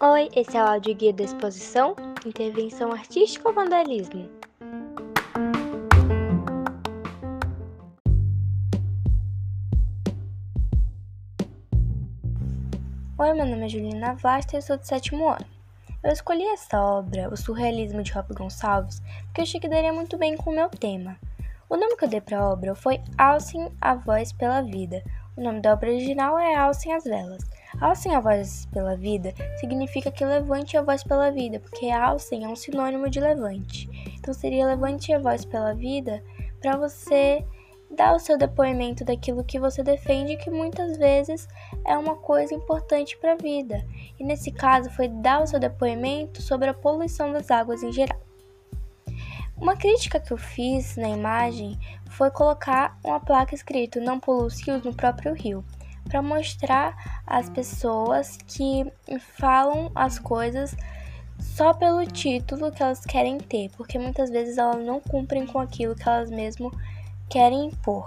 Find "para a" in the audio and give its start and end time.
22.20-22.50, 43.18-43.36